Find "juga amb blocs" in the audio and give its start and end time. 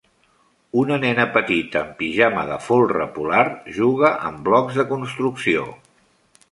3.79-4.81